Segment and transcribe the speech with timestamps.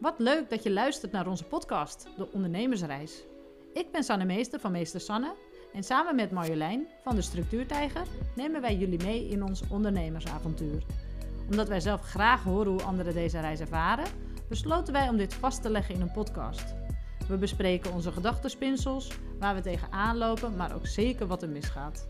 [0.00, 3.24] Wat leuk dat je luistert naar onze podcast, De Ondernemersreis.
[3.72, 5.34] Ik ben Sanne Meester van Meester Sanne
[5.72, 10.82] en samen met Marjolein van de Structuurtijger nemen wij jullie mee in ons ondernemersavontuur.
[11.50, 14.04] Omdat wij zelf graag horen hoe anderen deze reis ervaren,
[14.48, 16.74] besloten wij om dit vast te leggen in een podcast.
[17.28, 19.08] We bespreken onze gedachtenspinsels,
[19.38, 22.08] waar we tegenaan lopen, maar ook zeker wat er misgaat.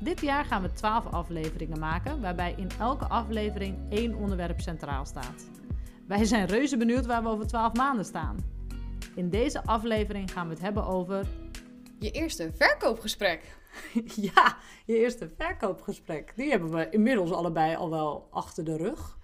[0.00, 5.46] Dit jaar gaan we 12 afleveringen maken, waarbij in elke aflevering één onderwerp centraal staat.
[6.08, 8.36] Wij zijn reuze benieuwd waar we over 12 maanden staan.
[9.14, 11.26] In deze aflevering gaan we het hebben over.
[11.98, 13.56] Je eerste verkoopgesprek.
[14.32, 16.32] Ja, je eerste verkoopgesprek.
[16.36, 19.18] Die hebben we inmiddels allebei al wel achter de rug.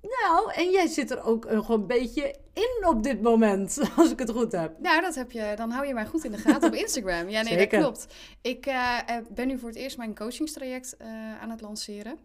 [0.00, 4.18] Nou, en jij zit er ook nog een beetje in op dit moment, als ik
[4.18, 4.78] het goed heb.
[4.78, 7.28] Nou, dat heb je, dan hou je mij goed in de gaten op Instagram.
[7.28, 7.80] Ja, nee, Zeker.
[7.80, 8.14] dat klopt.
[8.42, 11.08] Ik eh, eh, ben nu voor het eerst mijn coachingstraject eh,
[11.40, 12.18] aan het lanceren.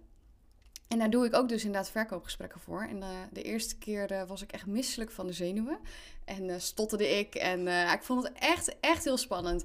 [0.88, 2.82] En daar doe ik ook dus inderdaad verkoopgesprekken voor.
[2.82, 5.80] En eh, de eerste keer eh, was ik echt misselijk van de zenuwen.
[6.26, 7.36] En eh, stotterde ik.
[7.36, 9.64] En ik vond het echt, echt heel spannend.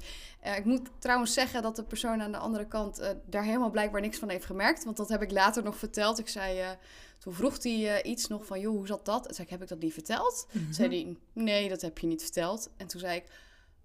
[0.57, 4.19] Ik moet trouwens zeggen dat de persoon aan de andere kant daar helemaal blijkbaar niks
[4.19, 4.85] van heeft gemerkt.
[4.85, 6.19] Want dat heb ik later nog verteld.
[6.19, 6.77] Ik zei,
[7.19, 9.27] toen vroeg hij iets nog van, joh, hoe zat dat?
[9.27, 10.47] En zei ik, heb ik dat niet verteld?
[10.53, 12.71] Toen zei hij, nee, dat heb je niet verteld.
[12.77, 13.25] En toen zei ik,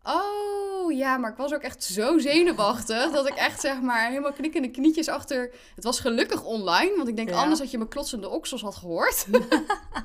[0.08, 4.34] oh ja, maar ik was ook echt zo zenuwachtig dat ik echt zeg maar helemaal
[4.34, 5.54] knikkende knietjes achter.
[5.76, 7.36] Het was gelukkig online, want ik denk Ja.
[7.36, 9.28] anders dat je mijn klotsende oksels had gehoord.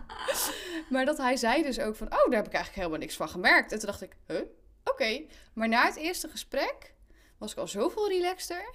[0.91, 3.28] maar dat hij zei dus ook van, oh, daar heb ik eigenlijk helemaal niks van
[3.28, 3.72] gemerkt.
[3.72, 4.41] En toen dacht ik, huh,
[4.84, 5.22] oké.
[5.53, 6.94] Maar na het eerste gesprek
[7.39, 8.70] was ik al zoveel relaxter.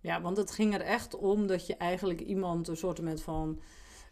[0.00, 3.60] Ja, want het ging er echt om dat je eigenlijk iemand een soort van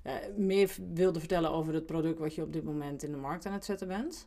[0.03, 3.47] eh, meer wilde vertellen over het product wat je op dit moment in de markt
[3.47, 4.27] aan het zetten bent.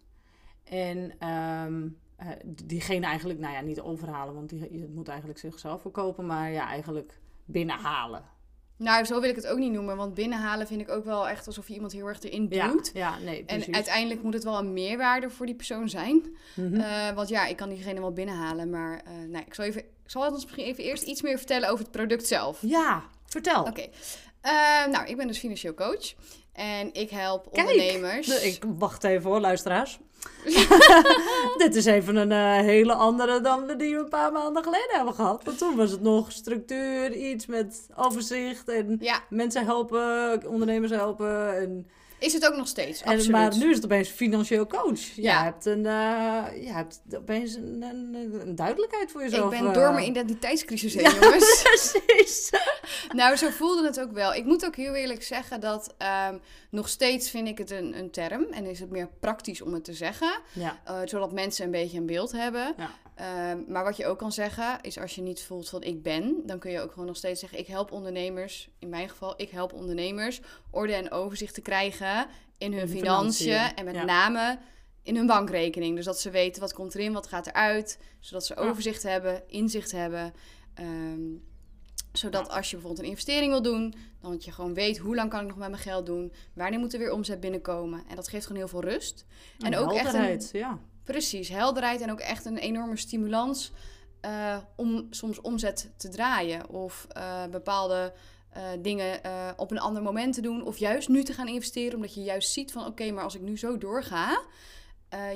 [0.64, 1.88] En ehm,
[2.26, 2.30] eh,
[2.66, 6.68] diegene eigenlijk, nou ja, niet overhalen, want die, het moet eigenlijk zichzelf verkopen, maar ja,
[6.68, 8.32] eigenlijk binnenhalen.
[8.78, 11.48] Nou, zo wil ik het ook niet noemen, want binnenhalen vind ik ook wel echt
[11.48, 12.92] alsof je iemand heel erg erin Ja, duwt.
[12.94, 13.68] ja, nee, precies.
[13.68, 16.36] En uiteindelijk moet het wel een meerwaarde voor die persoon zijn.
[16.56, 16.80] Mhm.
[16.80, 18.70] Eh, want ja, ik kan diegene wel binnenhalen.
[18.70, 21.70] Maar eh, nee, ik zal, even, ik zal ons misschien even eerst iets meer vertellen
[21.70, 22.58] over het product zelf.
[22.62, 23.64] ja, vertel.
[23.64, 23.88] Oké.
[24.92, 26.14] Nou, ik ben dus financieel coach.
[26.53, 28.28] En ik help Kijk, ondernemers.
[28.28, 30.00] De- ik wacht even hoor, luisteraars.
[31.63, 34.95] Dit is even een eh, hele andere dan de die we een paar maanden geleden
[34.95, 35.44] hebben gehad.
[35.44, 41.57] Want toen was het nog structuur, iets met overzicht en Ja, mensen helpen, ondernemers helpen.
[41.57, 41.88] En,
[42.23, 43.01] is het ook nog steeds.
[43.01, 43.31] en, Absoluut.
[43.31, 45.00] maar nu is het opeens financieel coach.
[45.16, 45.44] Je Ja.
[45.44, 49.53] hebt, een, eh, je hebt opeens een, een, een duidelijkheid voor jezelf.
[49.53, 49.73] ik ben eh.
[49.73, 51.61] door mijn identiteitscrisis heen, Ja, jongens.
[51.61, 52.50] Precies.
[53.16, 54.34] Nou, zo voelde het ook wel.
[54.34, 56.38] Ik moet ook heel eerlijk zeggen dat ehm,
[56.69, 58.45] nog steeds vind ik het een, een term.
[58.51, 60.40] En is het meer praktisch om het te zeggen.
[60.53, 60.79] Ja.
[60.85, 62.73] eh, zodat mensen een beetje een beeld hebben.
[62.78, 62.90] Ja.
[63.16, 66.41] Ehm, maar wat je ook kan zeggen, is als je niet voelt van ik ben,
[66.46, 68.69] dan kun je ook gewoon nog steeds zeggen: ik help ondernemers.
[68.79, 70.41] In mijn geval, ik help ondernemers
[70.72, 72.25] orde en overzicht te krijgen
[72.57, 73.46] in hun In financiën.
[73.46, 74.03] financiën, En met ja.
[74.03, 74.59] name
[75.03, 75.96] in hun bankrekening.
[75.96, 78.00] Dus dat ze weten wat komt erin, wat gaat eruit.
[78.19, 78.62] Zodat ze Ja.
[78.62, 80.34] overzicht hebben, inzicht hebben.
[80.73, 81.22] Ehm,
[82.12, 85.29] zodat als je bijvoorbeeld een investering wil doen, dan dat je gewoon weet hoe lang
[85.29, 86.34] kan ik nog met mijn geld doen.
[86.53, 88.03] Wanneer moet er weer omzet binnenkomen.
[88.09, 89.25] En dat geeft gewoon heel veel rust.
[89.59, 90.79] En ook echt een- ja.
[91.03, 93.72] Precies, helderheid en ook echt een enorme stimulans
[94.22, 98.14] eh, om soms omzet te draaien of eh, bepaalde
[98.50, 99.19] eh, dingen
[99.58, 102.52] op een ander moment te doen of juist nu te gaan investeren omdat je juist
[102.52, 104.41] ziet van oké, maar als ik nu zo doorga,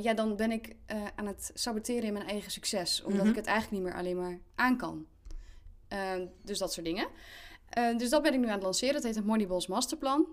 [0.01, 0.75] ja, dan ben ik
[1.15, 3.29] aan het saboteren in mijn eigen succes omdat Mhm.
[3.29, 5.05] ik het eigenlijk niet meer alleen maar aan kan.
[6.43, 7.07] Dus dat soort dingen.
[7.97, 8.93] Dus dat ben ik nu aan het lanceren.
[8.93, 10.27] Dat heet het Moneyballs Masterplan.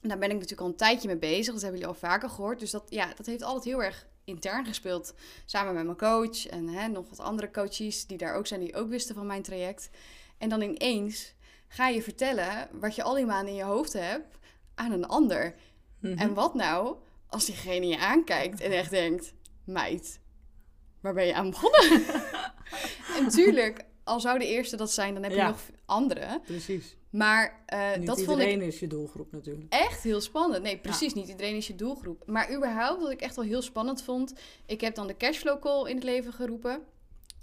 [0.00, 1.52] En Daar ben ik natuurlijk al een tijdje mee bezig.
[1.52, 2.58] Dat hebben jullie al vaker gehoord.
[2.60, 5.14] Dus dat, ja, dat heeft altijd heel erg intern gespeeld.
[5.44, 8.74] Samen met mijn coach en hè, nog wat andere coaches die daar ook zijn, die
[8.74, 9.90] ook wisten van mijn traject.
[10.38, 11.34] En dan ineens
[11.68, 14.38] ga je vertellen wat je al die maanden in je hoofd hebt
[14.74, 15.54] aan een ander.
[15.98, 16.18] Mhm.
[16.18, 16.96] En wat nou
[17.26, 19.32] als diegene je aankijkt en echt denkt:
[19.64, 20.20] Meid,
[21.00, 22.04] waar ben je aan begonnen?
[23.18, 25.48] en tuurlijk, al zou de eerste dat zijn, dan heb je Ja.
[25.48, 26.40] nog andere.
[26.44, 26.96] Precies.
[27.16, 29.72] Maar eh, Niet dat vond ik iedereen is je doelgroep natuurlijk.
[29.72, 30.62] echt heel spannend.
[30.62, 31.28] Nee, precies niet.
[31.28, 32.22] Iedereen is je doelgroep.
[32.26, 34.34] Maar überhaupt, wat ik echt wel heel spannend vond.
[34.66, 36.82] Ik heb dan de cashflow call in het leven geroepen.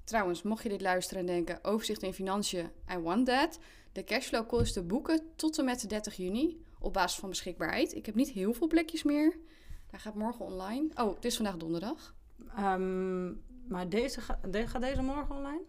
[0.03, 1.59] Trouwens, mocht je dit luisteren en denken...
[1.63, 3.59] overzicht in financiën, I want that.
[3.91, 6.63] De cashflow call is te boeken tot en met 30 juni.
[6.79, 7.95] Op basis van beschikbaarheid.
[7.95, 9.37] Ik heb niet heel veel plekjes meer.
[9.87, 10.89] Hij gaat morgen online.
[10.95, 12.15] Oh, het is vandaag donderdag.
[12.55, 13.25] Ehm,
[13.67, 15.61] maar deze ga- de- gaat deze morgen online?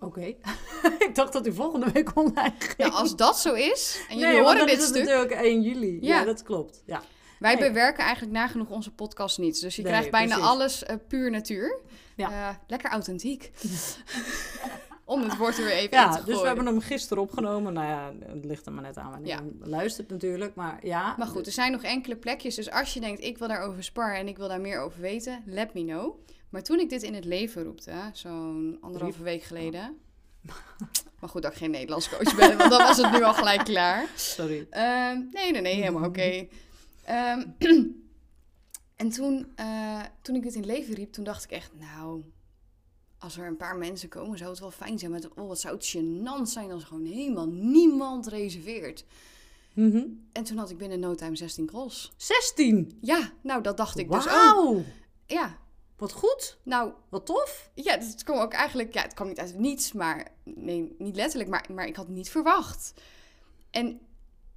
[0.00, 0.20] Oké.
[1.08, 2.76] ik dacht dat die volgende week online ging.
[2.76, 4.00] Nou, als dat zo is...
[4.08, 5.04] en jullie nee, horen dit is stuk...
[5.04, 5.98] natuurlijk 1 juli.
[6.00, 6.24] Ja, Ja.
[6.24, 6.82] dat klopt.
[6.86, 7.02] Ja.
[7.38, 7.68] Wij Nee.
[7.68, 9.60] bewerken eigenlijk nagenoeg onze podcast niet.
[9.60, 10.50] Dus je Nee, krijgt bijna precies.
[10.50, 11.78] alles eh, puur natuur.
[12.16, 12.30] Ja.
[12.30, 13.50] Eh, lekker authentiek.
[15.04, 16.26] om het woord er weer even in te Ja, gooien.
[16.26, 17.72] dus we hebben hem gisteren opgenomen.
[17.72, 19.40] Nou ja, het ligt er maar net aan wanneer Ja.
[19.60, 20.54] luistert natuurlijk.
[20.54, 21.14] Maar ja.
[21.18, 22.54] Maar goed, er zijn nog enkele plekjes.
[22.54, 25.42] Dus als je denkt, ik wil daarover sparren en ik wil daar meer over weten,
[25.46, 26.14] let me know.
[26.48, 29.98] Maar toen ik dit in het leven roepte, zo'n anderhalve week geleden.
[31.20, 33.64] Maar goed dat ik geen Nederlands coach ben, want dan was het nu al gelijk
[33.64, 34.08] klaar.
[34.16, 34.66] Sorry.
[34.70, 36.46] Ehm, nee, nee, nee, helemaal oké.
[37.04, 37.46] Ehm,
[39.02, 42.24] en toen, eh, toen ik dit in het leven riep, toen dacht ik echt, nou,
[43.18, 45.10] als er een paar mensen komen, zou het wel fijn zijn.
[45.10, 49.04] Maar oh, wat zou het gênant zijn als gewoon helemaal niemand reserveert.
[49.74, 50.02] Mhm.
[50.32, 52.12] En toen had ik binnen no time 16 calls.
[52.16, 52.98] 16.
[53.00, 54.32] Ja, nou, dat dacht ik dus ook.
[54.32, 54.84] Wauw.
[55.26, 55.58] Ja,
[55.98, 56.58] Wat goed.
[56.62, 57.70] nou, Wat tof.
[57.74, 58.94] ja, het kwam ook eigenlijk...
[58.94, 60.28] Ja, het kwam niet uit het niets, maar...
[60.42, 62.94] Nee, niet letterlijk, maar, maar ik had het niet verwacht.
[63.70, 64.00] En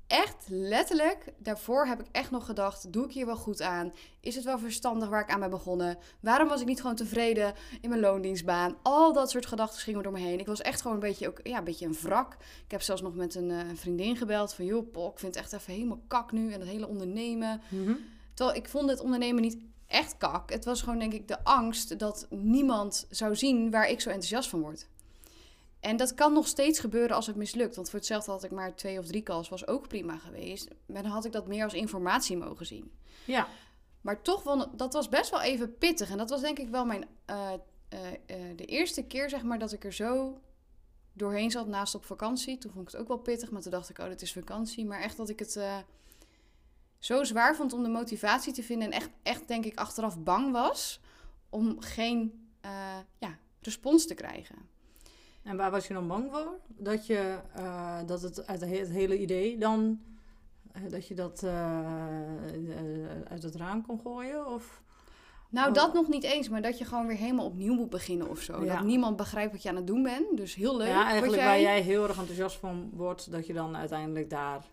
[0.08, 2.94] echt letterlijk, daarvoor heb ik echt nog gedacht...
[2.94, 3.94] Doe ik hier wel goed aan?
[4.20, 5.98] Is het wel verstandig waar ik aan ben begonnen?
[6.20, 8.78] Waarom was ik niet gewoon tevreden in mijn loondienstbaan?
[8.82, 10.40] Al dat soort gedachten gingen door me heen.
[10.40, 12.34] Ik was echt gewoon een beetje, ook, ja, een beetje een wrak.
[12.66, 14.66] Ik heb zelfs nog met een eh, vriendin gebeld van...
[14.66, 16.52] joh, Pol, ik vind het echt even helemaal kak nu.
[16.52, 17.62] En dat hele ondernemen...
[17.70, 17.94] Mhm.
[18.34, 19.58] Terwijl ik vond het ondernemen niet
[19.92, 20.50] echt kak.
[20.50, 24.50] Het was gewoon denk ik de angst dat niemand zou zien waar ik zo enthousiast
[24.50, 24.88] van word.
[25.80, 27.76] En dat kan nog steeds gebeuren als het mislukt.
[27.76, 30.68] Want voor hetzelfde had ik maar twee of drie calls, was ook prima geweest.
[30.86, 32.92] Maar dan had ik dat meer als informatie mogen zien.
[33.26, 33.48] Ja.
[34.02, 36.10] Maar toch, wel, dat was best wel even pittig.
[36.10, 37.54] En dat was denk ik wel mijn, eh,
[37.90, 40.42] eh, eh, de eerste keer zeg maar, dat ik er zo
[41.14, 42.58] doorheen zat naast op vakantie.
[42.58, 44.86] Toen vond ik het ook wel pittig, maar toen dacht ik, oh, dit is vakantie.
[44.86, 45.60] Maar echt dat ik het
[47.01, 48.92] zo zwaar vond om de motivatie te vinden.
[48.92, 51.00] En echt, echt denk ik, achteraf bang was
[51.50, 52.71] om geen eh,
[53.18, 54.56] ja, respons te krijgen.
[55.44, 56.59] En waar was je dan bang voor?
[56.68, 60.01] Dat, je, eh, dat het uit het hele idee dan...
[60.71, 61.44] eh, dat je dat
[63.27, 64.48] uit het raam kon gooien?
[64.48, 64.81] Of...
[65.50, 65.74] Nou, Oh.
[65.74, 68.63] dat nog niet eens, maar dat je gewoon weer helemaal opnieuw moet beginnen of zo.
[68.63, 68.75] Ja.
[68.75, 70.38] Dat niemand begrijpt wat je aan het doen bent.
[70.38, 70.88] Dus heel leuk.
[70.88, 71.45] ja, eigenlijk jij...
[71.45, 73.31] waar jij heel erg enthousiast van wordt...
[73.31, 74.65] dat je dan uiteindelijk daar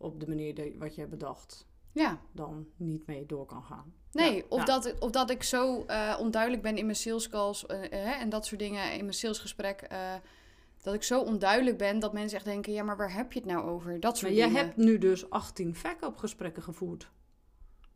[0.00, 1.68] op de manier wat je hebt bedacht...
[1.92, 3.94] Ja, dan niet mee door kan gaan.
[4.12, 4.64] Nee, Ja, of, ja.
[4.64, 8.10] Dat, of dat ik zo eh, onduidelijk ben in mijn sales calls eh, eh, hè,
[8.10, 9.88] en dat soort dingen in mijn salesgesprek.
[10.82, 13.48] dat ik zo onduidelijk ben dat mensen echt denken: ja, maar waar heb je het
[13.48, 14.00] nou over?
[14.00, 14.64] Dat soort Maar jij dingen.
[14.64, 17.10] hebt nu dus 18 verkoopgesprekken gevoerd.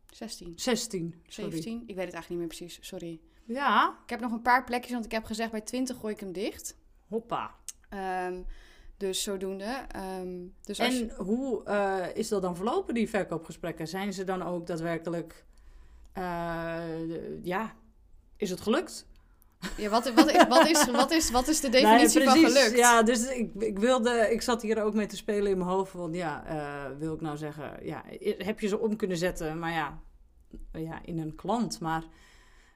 [0.09, 1.51] 16, 16, sorry.
[1.51, 3.19] 17, ik weet het eigenlijk niet meer precies, sorry.
[3.45, 6.19] Ja, Ik heb nog een paar plekjes, want ik heb gezegd: bij 20 gooi ik
[6.19, 6.77] hem dicht.
[7.07, 7.55] hoppa.
[7.89, 8.41] Ehm,
[8.97, 9.85] dus zodoende.
[9.91, 13.87] Ehm, dus je- En hoe eh, is dat dan verlopen, die verkoopgesprekken?
[13.87, 15.45] Zijn ze dan ook daadwerkelijk...
[16.13, 17.73] eh, ja,
[18.37, 19.05] is het gelukt?
[19.77, 22.77] ja, wat, wat, is, wat, is, wat, is, wat is de definitie Nee, van gelukt?
[22.77, 24.27] Ja, dus ik, ik wilde...
[24.31, 25.91] Ik zat hier ook mee te spelen in mijn hoofd.
[25.91, 27.85] van ja, eh, wil ik nou zeggen...
[27.85, 28.03] Ja,
[28.37, 29.59] heb je ze om kunnen zetten?
[29.59, 29.99] Maar ja,
[30.71, 31.79] ja, in een klant.
[31.79, 32.03] Maar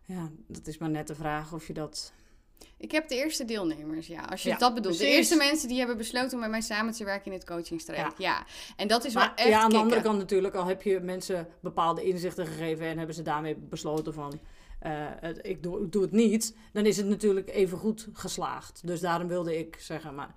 [0.05, 2.13] ja, dat is maar net de vraag of je dat...
[2.77, 4.21] Ik heb de eerste deelnemers, ja.
[4.21, 4.97] Als je Ja, dat bedoelt.
[4.97, 8.17] De eerste mensen die hebben besloten om met mij samen te werken in het coachingstraject.
[8.17, 8.43] Ja.
[8.75, 10.99] En dat is wel Maar echt ja, aan de andere kant natuurlijk, al heb je
[10.99, 14.39] mensen bepaalde inzichten gegeven en hebben ze daarmee besloten van
[14.79, 18.87] eh, het- ik, doe, ik doe het niet, dan is het natuurlijk even goed geslaagd.
[18.87, 20.33] Dus daarom wilde ik zeggen, maar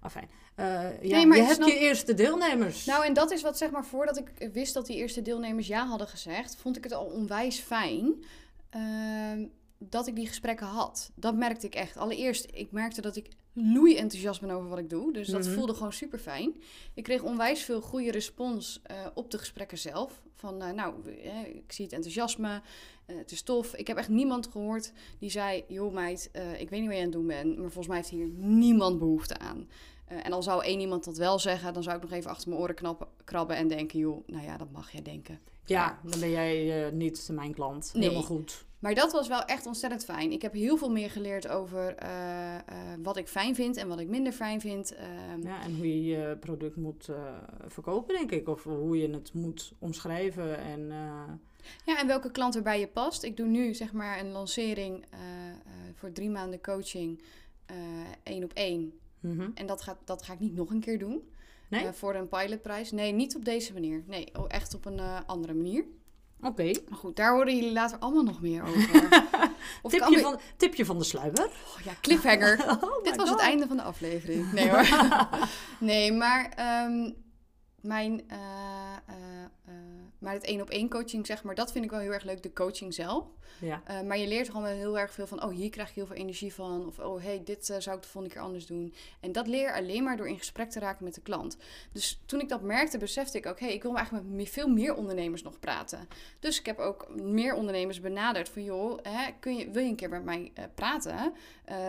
[0.00, 0.28] afijn.
[0.54, 0.66] Eh,
[1.02, 2.84] ja, Nee, maar je hebt snap- je eerste deelnemers.
[2.84, 5.86] Nou, en dat is wat zeg maar voordat ik wist dat die eerste deelnemers ja
[5.86, 8.24] hadden gezegd, vond ik het al onwijs fijn
[8.70, 9.44] ehm,
[9.78, 11.10] dat ik die gesprekken had.
[11.14, 11.96] Dat merkte ik echt.
[11.96, 15.12] Allereerst, ik merkte dat ik loei enthousiast ben over wat ik doe.
[15.12, 15.52] Dus dat Mhm.
[15.54, 16.54] voelde gewoon super fijn.
[16.94, 20.22] Ik kreeg onwijs veel goede respons eh, op de gesprekken zelf.
[20.34, 22.62] Van, eh, nou, eh, ik zie het enthousiasme,
[23.06, 23.74] het is tof.
[23.74, 27.08] Ik heb echt niemand gehoord die zei, joh meid, ik weet niet wat je aan
[27.08, 29.68] het doen bent, maar volgens mij heeft hier niemand behoefte aan.
[30.06, 32.60] En al zou één iemand dat wel zeggen, dan zou ik nog even achter mijn
[32.60, 35.40] oren knappen, krabben en denken, joh, nou ja, dat mag jij denken.
[35.64, 37.90] ja, dan ben jij niet mijn klant.
[37.94, 38.02] Nee.
[38.02, 38.64] Helemaal goed.
[38.84, 40.32] Maar dat was wel echt ontzettend fijn.
[40.32, 42.62] Ik heb heel veel meer geleerd over eh, eh,
[43.02, 44.94] wat ik fijn vind en wat ik minder fijn vind.
[44.94, 47.34] Ehm, Ja, en hoe je je product moet eh,
[47.66, 48.48] verkopen, denk ik.
[48.48, 50.58] Of hoe je het moet omschrijven.
[50.58, 50.86] En,
[51.84, 53.22] Ja, en welke klant erbij je past.
[53.22, 55.04] Ik doe nu zeg maar een lancering
[55.94, 57.22] voor drie maanden coaching
[58.22, 58.98] één op één.
[59.20, 59.50] mhm.
[59.54, 61.30] En dat, gaat, dat ga ik niet nog een keer doen.
[61.68, 61.92] Nee?
[61.92, 62.90] Voor een pilotprijs.
[62.90, 64.02] Nee, niet op deze manier.
[64.06, 65.84] Nee, echt op een andere manier.
[66.44, 66.72] Oké.
[66.88, 69.08] Maar goed, daar horen jullie later allemaal nog meer over.
[69.82, 71.38] Of Tipje, alweer- van, tipje van de sluier.
[71.44, 72.64] Oh, ja, cliffhanger.
[72.84, 74.52] Oh Dit was het einde van de aflevering.
[74.52, 74.88] Nee hoor.
[75.78, 77.10] nee, maar ehm,
[77.84, 78.38] mijn, eh,
[79.06, 79.14] eh,
[79.64, 79.74] eh,
[80.18, 82.42] maar het één op één coaching, zeg maar, dat vind ik wel heel erg leuk,
[82.42, 83.24] de coaching zelf.
[83.60, 83.82] Ja.
[84.04, 86.16] Maar je leert gewoon wel heel erg veel van, oh, hier krijg je heel veel
[86.16, 86.86] energie van.
[86.86, 88.94] Of, oh, hey, dit zou ik de volgende keer anders doen.
[89.20, 91.56] En dat leer je alleen maar door in gesprek te raken met de klant.
[91.92, 94.68] Dus toen ik dat merkte, besefte ik ook, hey, ik wil eigenlijk met me- veel
[94.68, 96.08] meer ondernemers nog praten.
[96.38, 99.96] Dus ik heb ook meer ondernemers benaderd van, joh, hè, kun je, wil je een
[99.96, 101.32] keer met mij praten?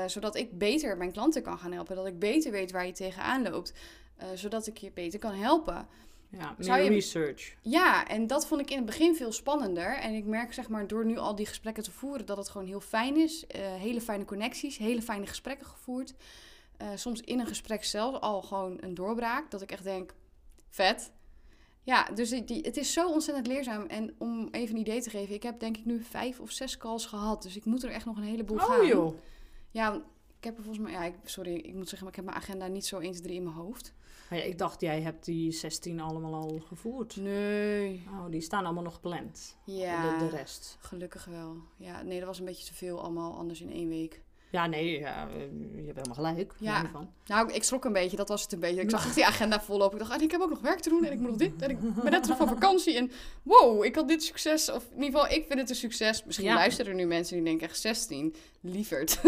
[0.06, 1.96] Zodat ik beter mijn klanten kan gaan helpen.
[1.96, 3.74] Dat ik beter weet waar je tegenaan loopt.
[4.16, 5.88] Eh, zodat ik je beter kan helpen.
[6.30, 7.56] Ja, meer je- research.
[7.62, 9.98] Ja, en dat vond ik in het begin veel spannender.
[9.98, 12.68] En ik merk zeg maar door nu al die gesprekken te voeren dat het gewoon
[12.68, 13.48] heel fijn is.
[13.48, 16.14] Eh, hele fijne connecties, hele fijne gesprekken gevoerd.
[16.78, 19.52] Eh, soms in een gesprek zelf al gewoon een doorbraak.
[19.52, 20.14] Dat ik echt denk,
[20.70, 21.12] vet.
[21.84, 23.86] Ja, dus die, het is zo ontzettend leerzaam.
[23.86, 26.78] En om even een idee te geven, ik heb denk ik nu vijf of zes
[26.78, 27.42] calls gehad.
[27.44, 28.80] Dus ik moet er echt nog een heleboel gaan.
[28.80, 29.14] Oh joh.
[29.72, 29.94] Ja,
[30.38, 32.38] ik heb er volgens mij, ja, ik, sorry, ik moet zeggen, maar ik heb mijn
[32.38, 33.94] agenda niet zo 1, 2, 3 in mijn hoofd.
[34.30, 37.16] Maar ja, ik dacht, jij hebt die 16 allemaal al gevoerd.
[37.16, 38.04] Nee.
[38.10, 39.58] Oh, die staan allemaal nog gepland.
[39.66, 40.18] Ja.
[40.18, 40.78] De, de rest.
[40.80, 41.58] Gelukkig wel.
[41.78, 44.22] Ja, nee, dat was een beetje te veel allemaal anders in één week.
[44.56, 45.42] Ja, nee, ja, eh,
[45.76, 46.54] je hebt helemaal gelijk.
[46.60, 46.90] Ja.
[46.92, 47.10] Van.
[47.26, 48.82] Nou, ik schrok een beetje, dat was het een beetje.
[48.82, 49.94] Ik zag die agenda volop.
[49.94, 51.62] Ik dacht, ah, ik heb ook nog werk te doen en ik moet nog dit.
[51.62, 53.12] En ik ben net terug van vakantie en
[53.44, 54.72] wow, ik had dit succes.
[54.72, 56.24] Of in ieder geval, ik vind het een succes.
[56.24, 56.54] Misschien Ja.
[56.56, 59.20] luisteren er nu mensen die denken, echt 16, lieverd.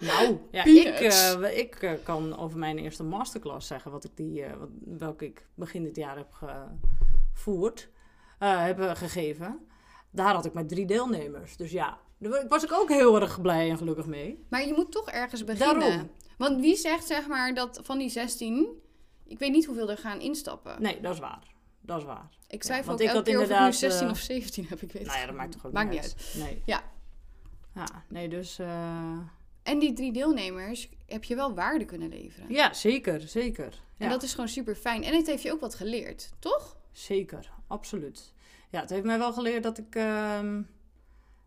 [0.00, 4.42] Nou, ja, ik, eh, ik eh, kan over mijn eerste masterclass zeggen, wat ik die,
[4.42, 7.88] eh, wat, welke ik begin dit jaar heb gevoerd,
[8.38, 9.58] heb gegeven.
[10.10, 11.56] Daar had ik maar drie deelnemers.
[11.56, 14.44] Dus ja, daar was ik ook heel erg blij en gelukkig mee.
[14.48, 15.80] Maar je moet toch ergens beginnen.
[15.80, 16.10] Daarom.
[16.38, 18.68] Want wie zegt zeg maar dat van die 16,
[19.26, 20.82] ik weet niet hoeveel er gaan instappen.
[20.82, 21.54] Nee, dat is waar.
[21.80, 22.28] Dat is waar.
[22.48, 24.66] Ik twijfel want ook ik elke keer of ik nu inderdaad, 16 eh, of 17
[24.68, 26.34] heb, ik weet Nou ja, dat maakt toch ook Maakt niet uit.
[26.36, 26.62] Nee.
[26.66, 26.82] Ja.
[27.74, 28.58] Ja, nee, dus...
[28.58, 29.18] eh,
[29.62, 32.52] En die drie deelnemers heb je wel waarde kunnen leveren.
[32.52, 33.82] ja, zeker, zeker.
[33.96, 34.04] Ja.
[34.04, 35.04] En dat is gewoon super fijn.
[35.04, 36.76] En het heeft je ook wat geleerd, toch?
[36.92, 38.32] Zeker, absoluut.
[38.70, 40.62] Ja, het heeft mij wel geleerd dat ik, ehm,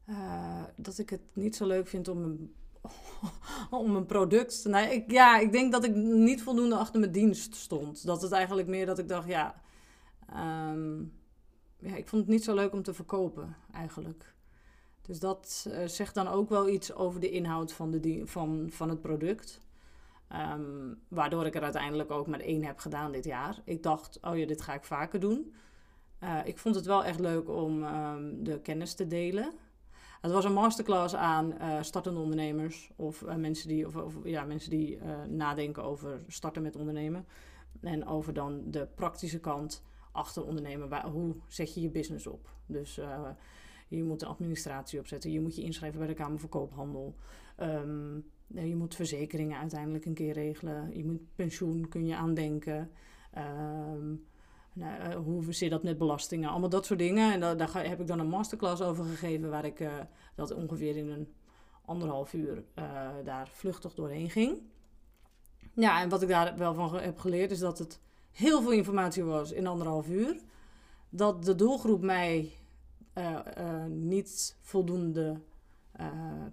[0.06, 2.54] eh, dat ik het niet zo leuk vind om een,
[3.84, 4.66] om een product.
[4.66, 8.06] Nou, ik, ja, ik denk dat ik niet voldoende achter mijn dienst stond.
[8.06, 9.62] Dat het eigenlijk meer dat ik dacht, ja,
[10.30, 11.00] ehm,
[11.78, 14.34] ja, ik vond het niet zo leuk om te verkopen eigenlijk.
[15.02, 18.90] Dus dat eh, zegt dan ook wel iets over de inhoud van, de van, van
[18.90, 19.62] het product.
[20.28, 23.62] Ehm, waardoor ik er uiteindelijk ook maar één heb gedaan dit jaar.
[23.66, 25.54] Ik dacht, oh ja, dit ga ik vaker doen.
[26.24, 29.52] Eh, ik vond het wel echt leuk om ehm, de kennis te delen.
[30.22, 34.44] Het was een masterclass aan eh, startende ondernemers of eh, mensen die, of, of, ja,
[34.44, 35.00] mensen die
[35.30, 37.26] nadenken over starten met ondernemen.
[37.82, 41.10] En over dan de praktische kant achter ondernemen.
[41.10, 42.50] Hoe zet je je business op?
[42.66, 43.00] Dus
[43.88, 45.32] je moet een administratie opzetten.
[45.32, 47.16] Je moet je inschrijven bij de Kamer van Koophandel.
[47.56, 48.20] Ehm,
[48.56, 50.98] eh, je moet verzekeringen uiteindelijk een keer regelen.
[50.98, 52.14] Je moet pensioen kun je.
[53.32, 54.18] Ehm nou,
[54.80, 56.50] eh, hoe zit dat met belastingen?
[56.50, 57.34] Allemaal dat soort dingen.
[57.34, 59.92] En da- daar ga- heb ik dan een masterclass over gegeven, waar ik eh,
[60.36, 61.28] dat ongeveer in een
[61.86, 62.84] anderhalf uur eh,
[63.24, 64.62] daar vluchtig doorheen ging.
[65.74, 68.00] Ja, en wat ik daar wel van heb geleerd is dat het
[68.32, 70.36] heel veel informatie was in anderhalf uur.
[71.10, 72.52] Dat de doelgroep mij
[73.90, 75.40] niet voldoende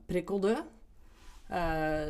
[0.07, 0.65] prikkelde.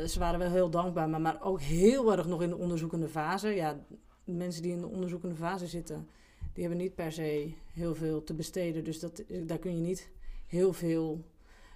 [0.07, 3.47] Ze waren wel heel dankbaar, maar, maar ook heel erg nog in de onderzoekende fase.
[3.47, 3.79] Ja,
[4.23, 6.07] mensen die in de onderzoekende fase zitten,
[6.53, 8.83] die hebben niet per se heel veel te besteden.
[8.83, 10.09] Dus dat, daar kun je niet
[10.47, 11.21] heel veel.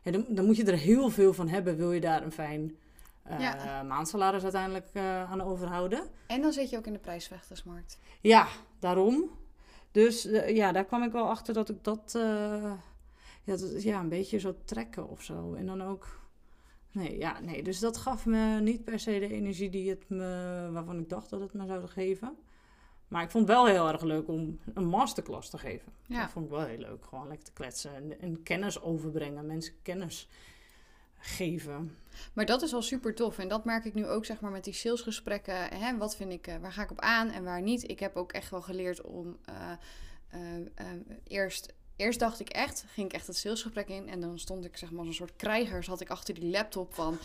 [0.04, 2.76] Ja, dan, dan moet je er heel veel van hebben, wil je daar een fijn
[3.40, 3.84] Ja.
[3.84, 6.08] maandsalaris uiteindelijk eh, aan overhouden.
[6.28, 7.98] En dan zit je ook in de prijsvechtersmarkt.
[8.22, 8.48] Ja,
[8.80, 9.30] daarom.
[9.92, 12.12] Dus eh, ja, daar kwam ik wel achter dat ik dat,
[13.44, 15.54] ja, dat ja, een beetje zou trekken of zo.
[15.54, 16.24] En dan ook.
[16.96, 20.70] Nee, ja, nee, dus dat gaf me niet per se de energie die het me,
[20.72, 22.38] waarvan ik dacht dat het me zou geven.
[23.08, 25.92] Maar ik vond het wel heel erg leuk om een masterclass te geven.
[26.06, 26.22] Ja.
[26.22, 27.06] Dat vond ik wel heel leuk.
[27.06, 29.46] Gewoon lekker te kletsen en, en kennis overbrengen.
[29.46, 30.30] Mensen kennis
[31.18, 31.98] geven.
[32.34, 33.38] Maar dat is al super tof.
[33.38, 35.56] En dat merk ik nu ook zeg maar met die salesgesprekken.
[35.56, 37.90] Hè, wat vind ik, eh, waar ga ik op aan en waar niet?
[37.90, 39.72] Ik heb ook echt wel geleerd om eh,
[40.76, 40.86] eh,
[41.24, 41.74] eerst...
[41.96, 44.10] Eerst dacht ik echt, ging ik echt het salesgesprek in.
[44.10, 45.84] En dan stond ik zeg maar als een soort krijger.
[45.84, 47.18] Zat ik achter die laptop van...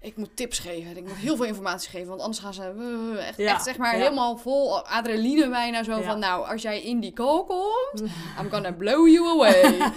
[0.00, 0.90] Ik moet tips geven.
[0.90, 2.08] en Ik moet heel veel informatie geven.
[2.08, 4.02] Want anders gaan ze eh, echt, Ja, echt zeg maar ja.
[4.02, 5.82] helemaal vol adrenaline bijna.
[5.82, 6.02] Zo Ja.
[6.02, 8.10] van, nou, als jij in die call komt...
[8.40, 9.90] I'm gonna blow you away.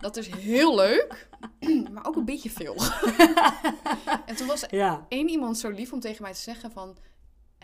[0.00, 1.28] dat is heel leuk.
[1.92, 2.76] maar ook een beetje veel.
[4.26, 4.66] en toen was
[5.08, 6.96] één iemand zo lief om tegen mij te zeggen van...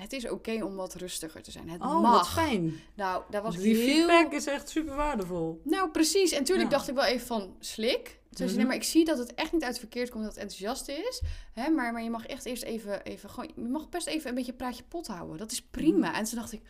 [0.01, 1.69] Het is oké om wat rustiger te zijn.
[1.69, 2.81] Het Oh, wat fijn.
[2.95, 3.87] Nou, daar was ik Die heel...
[4.07, 5.61] feedback is echt super waardevol.
[5.65, 6.33] Nou, precies.
[6.33, 6.77] En natuurlijk Ja.
[6.77, 8.19] dacht ik wel even van slik.
[8.39, 8.57] Mhm.
[8.57, 11.23] nee, maar ik zie dat het echt niet uit verkeerd komt dat het enthousiast is.
[11.53, 13.51] Hè, maar, maar je mag echt eerst even, even gewoon...
[13.55, 15.37] Je mag best even een beetje praatje pot houden.
[15.39, 16.09] Dat is prima.
[16.09, 16.17] Mhm.
[16.19, 16.63] En toen dacht ik...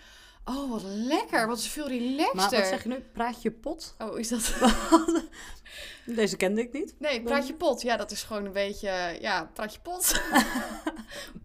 [0.48, 1.46] Oh, wat lekker.
[1.46, 2.34] Wat is veel relaxter.
[2.36, 3.04] Maar wat zeg je nu?
[3.12, 3.94] Praat je pot?
[3.98, 4.54] Oh, is dat...
[6.06, 6.94] Deze kende ik niet.
[6.98, 7.82] Nee, praat je pot.
[7.82, 9.16] Ja, dat is gewoon een beetje...
[9.20, 10.12] Ja, praat je pot.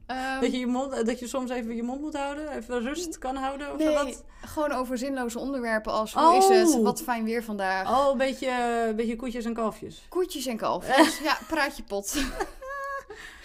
[0.05, 3.17] Ehm, Dat je, je mond, dat je soms even je mond moet houden, even rust
[3.17, 4.24] kan houden of nee, wat?
[4.46, 6.36] gewoon over zinloze onderwerpen als hoe Oh.
[6.51, 7.89] is het, wat fijn weer vandaag.
[7.89, 8.50] Oh, een beetje,
[8.89, 10.05] een beetje koetjes en kalfjes.
[10.10, 11.20] Koetjes en kalfjes.
[11.20, 12.15] ja, praat je pot.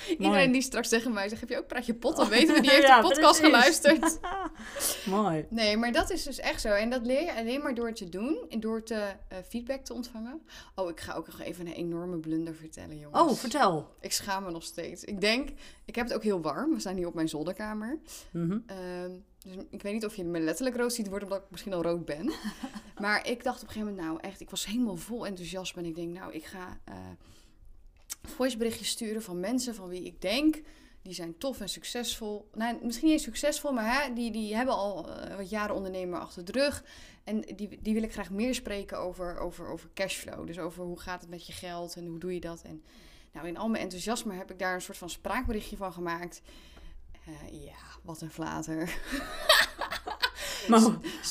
[0.08, 2.16] Iedereen die straks tegen mij zegt, heb je ook praat je pot?
[2.16, 3.56] Dan weten we, die heeft Ja, de podcast precies.
[3.56, 4.18] geluisterd.
[5.06, 5.46] Mooi.
[5.50, 6.68] Nee, maar dat is dus echt zo.
[6.68, 8.94] En dat leer je alleen maar door het te doen en door te
[9.28, 10.42] eh, feedback te ontvangen.
[10.75, 13.20] Oh, ik ga ook nog even een enorme blunder vertellen, jongens.
[13.22, 13.94] Oh, vertel.
[14.00, 15.04] Ik schaam me nog steeds.
[15.04, 15.48] Ik denk,
[15.84, 16.75] ik heb het ook heel warm.
[16.75, 17.98] We staan hier op mijn zolderkamer.
[18.32, 18.58] Mhm.
[18.66, 21.72] Ehm, dus ik weet niet of je me letterlijk rood ziet worden, omdat ik misschien
[21.72, 22.32] al rood ben.
[23.00, 25.82] maar ik dacht op een gegeven moment, nou echt, ik was helemaal vol enthousiasme.
[25.82, 26.94] En ik denk, nou, ik ga eh
[28.28, 30.62] voiceberichtjes sturen van mensen van wie ik denk,
[31.02, 32.49] die zijn tof en succesvol.
[32.54, 36.45] Nou, misschien niet succesvol, maar hè, die, die hebben al eh, wat jaren ondernemer achter
[36.45, 36.85] de rug.
[37.25, 40.47] En die, die wil ik graag meer spreken over, over, over cashflow.
[40.47, 42.62] Dus over hoe gaat het met je geld en hoe doe je dat.
[42.62, 42.83] En
[43.33, 46.42] nou, in al mijn enthousiasme heb ik daar een soort van spraakberichtje van gemaakt.
[47.26, 48.85] Eh, ja, wat een flater.
[50.68, 50.82] Maar,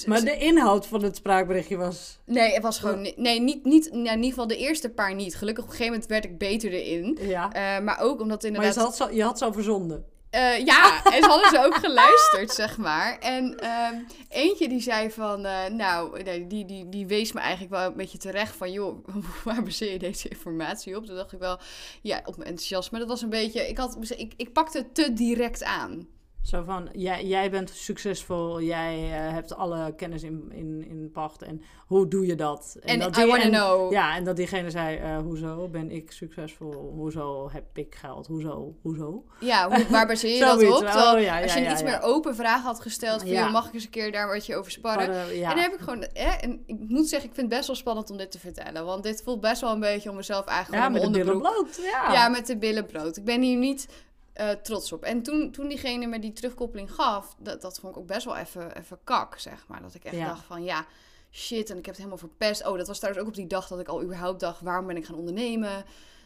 [0.05, 2.19] maar de inhoud van het spraakberichtje was...
[2.25, 3.13] Nee, het was gewoon...
[3.15, 5.35] Nee, niet, niet, nou, in ieder geval de eerste paar niet.
[5.35, 7.17] Gelukkig op een gegeven moment werd ik beter erin.
[7.21, 7.51] Ja.
[7.51, 8.83] Eh, maar ook omdat maar je inderdaad...
[8.83, 10.05] had, zo, je had zo verzonden.
[10.29, 13.19] Eh, ja, en ze hadden ze ook geluisterd, zeg maar.
[13.19, 13.95] En ehm,
[14.29, 15.45] eentje die zei van...
[15.45, 18.71] eh, nou, nee, die, die, die wees me eigenlijk wel een beetje terecht van...
[18.71, 19.05] joh,
[19.43, 21.05] waar baseer je deze informatie op?
[21.05, 21.59] Toen dacht ik wel,
[22.01, 22.99] ja, op mijn enthousiasme.
[22.99, 23.67] Dat was een beetje...
[23.67, 26.07] Ik, had, ik, ik pakte het te direct aan.
[26.45, 31.41] Zo van, jij, jij bent succesvol, jij eh, hebt alle kennis in, in, in pacht
[31.41, 32.77] en hoe doe je dat?
[32.81, 33.91] En dat I die- en- know.
[33.91, 36.93] Ja, en dat diegene zei, eh, hoezo ben ik succesvol?
[36.95, 38.27] Hoezo heb ik geld?
[38.27, 38.75] Hoezo?
[38.81, 39.23] Hoezo?
[39.39, 40.83] Ja, hoe, waar baseer je dat op?
[40.83, 43.21] Oh, ja, als je een ja, iets meer open vraag had gesteld...
[43.21, 45.09] Van, joh, mag ik eens een keer daar wat je over sparren?
[45.09, 45.41] Eh.
[45.41, 47.75] En dan heb ik gewoon, hè, en ik moet zeggen, ik vind het best wel
[47.75, 48.85] spannend om dit te vertellen.
[48.85, 51.79] Want dit voelt best wel een beetje om mezelf eigenlijk ja, met de billen bloot.
[51.81, 52.13] Ja.
[52.13, 53.17] Ja, met de billen bloot.
[53.17, 53.87] Ik ben hier niet
[54.35, 55.03] eh, trots op.
[55.03, 58.35] En toen, toen diegene me die terugkoppeling gaf, dat, dat vond ik ook best wel
[58.37, 59.81] even, even kak, zeg maar.
[59.81, 60.25] Dat ik echt Ja.
[60.27, 60.85] dacht van, ja,
[61.31, 62.67] shit, en ik heb het helemaal verpest.
[62.67, 64.97] Oh, dat was trouwens ook op die dag dat ik al überhaupt dacht, waarom ben
[64.97, 65.85] ik gaan ondernemen?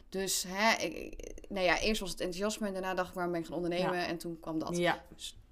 [0.09, 3.41] Dus, hè, ik, nou ja, eerst was het enthousiasme en daarna dacht ik, waarom ben
[3.41, 4.05] ik gaan ondernemen?
[4.07, 4.77] En toen kwam dat.
[4.77, 5.03] ja.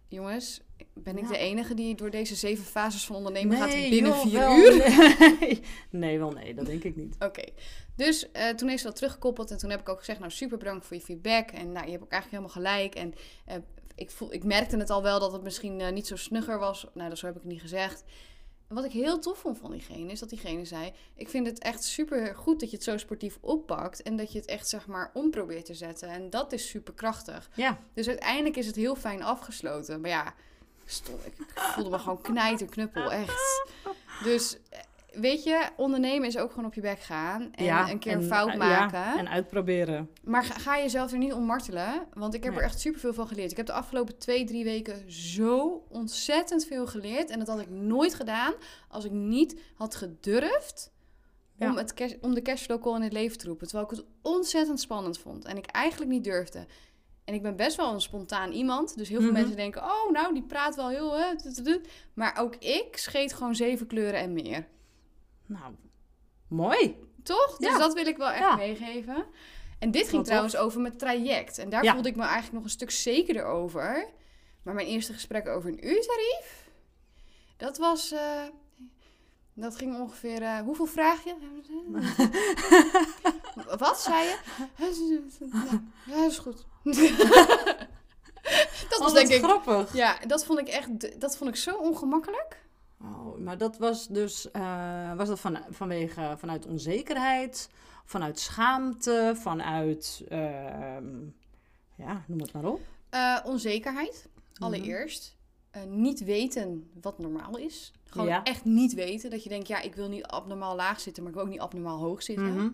[0.09, 0.61] Jongens,
[0.93, 1.29] ben ik Ja.
[1.29, 4.77] de enige die door deze zeven fases van ondernemen gaat binnen joh, vier wel uur?
[5.39, 5.61] Nee.
[5.89, 7.15] nee, wel nee, dat denk ik niet.
[7.19, 7.43] Oké,
[7.97, 10.57] dus eh, toen heeft ze dat teruggekoppeld en toen heb ik ook gezegd, nou super
[10.57, 11.49] bedankt voor je feedback.
[11.49, 12.95] En nou, je hebt ook eigenlijk helemaal gelijk.
[12.95, 13.13] En
[13.45, 13.55] eh,
[13.95, 16.87] ik, voel, ik merkte het al wel dat het misschien eh, niet zo snugger was.
[16.93, 18.03] Nou, dat zo heb ik niet gezegd.
[18.67, 20.93] En wat ik heel tof vond van diegene, is dat diegene zei...
[21.15, 24.01] Ik vind het echt super goed dat je het zo sportief oppakt...
[24.01, 26.09] en dat je het echt, zeg maar, om probeert te zetten.
[26.09, 27.49] En dat is super krachtig.
[27.53, 30.01] Ja, Dus uiteindelijk is het heel fijn afgesloten.
[30.01, 30.33] Maar ja,
[30.85, 33.65] stond, ik voelde me gewoon knijter knuppel, echt.
[34.23, 34.57] Dus
[35.19, 37.51] weet je, ondernemen is ook gewoon op je bek gaan.
[37.53, 38.99] En ja, een keer en, een fout eh, maken.
[38.99, 40.09] Ja, en uitproberen.
[40.23, 42.05] Maar ga, ga jezelf er niet ommartelen.
[42.13, 42.61] Want ik heb Nee.
[42.61, 43.51] er echt superveel van geleerd.
[43.51, 47.29] Ik heb de afgelopen twee, drie weken zo ontzettend veel geleerd.
[47.29, 48.53] En dat had ik nooit gedaan
[48.89, 50.91] als ik niet had gedurfd...
[51.59, 51.69] Ja.
[51.69, 53.67] Om, het cash, om de cashflow call in het leven te roepen.
[53.67, 55.45] Terwijl ik het ontzettend spannend vond.
[55.45, 56.65] En ik eigenlijk niet durfde.
[57.25, 58.97] En ik ben best wel een spontaan iemand.
[58.97, 59.37] Dus heel veel Mhm.
[59.39, 59.81] mensen denken...
[59.83, 61.17] Oh, nou, die praat wel heel...
[61.17, 61.25] Hè.
[62.13, 64.67] Maar ook ik scheet gewoon zeven kleuren en meer.
[65.47, 65.75] Nou,
[66.47, 66.99] mooi.
[67.23, 67.57] Toch?
[67.57, 67.77] Dus Ja.
[67.77, 68.55] dat wil ik wel echt Ja.
[68.55, 69.25] meegeven.
[69.79, 71.57] En dit ging Wat trouwens over mijn traject.
[71.57, 71.93] En daar Ja.
[71.93, 74.05] voelde ik me eigenlijk nog een stuk zekerder over.
[74.63, 76.65] Maar mijn eerste gesprek over een uurtarief...
[77.57, 78.11] Dat was...
[78.11, 78.41] eh,
[79.53, 80.41] dat ging ongeveer...
[80.41, 81.35] eh, hoeveel vraag je?
[83.77, 84.37] Wat zei je?
[86.05, 86.65] Ja, dat is goed.
[88.89, 89.43] dat was Oh, denk ik...
[89.43, 89.93] grappig.
[89.93, 91.21] Ja, dat vond ik echt...
[91.21, 92.65] Dat vond ik zo ongemakkelijk.
[93.01, 97.69] Oh, maar dat was dus, eh, was dat van, vanwege, vanuit onzekerheid,
[98.05, 101.15] vanuit schaamte, vanuit, ehm,
[101.95, 102.81] ja, noem het maar op.
[103.09, 104.63] Eh, onzekerheid, Mhm.
[104.63, 105.35] allereerst.
[105.71, 107.91] Eh, niet weten wat normaal is.
[108.05, 108.43] Gewoon Ja.
[108.43, 109.29] echt niet weten.
[109.29, 111.61] Dat je denkt, ja, ik wil niet abnormaal laag zitten, maar ik wil ook niet
[111.61, 112.53] abnormaal hoog zitten.
[112.53, 112.69] Mhm.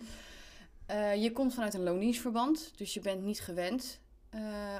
[1.19, 3.99] Je komt vanuit een loningsverband, dus je bent niet gewend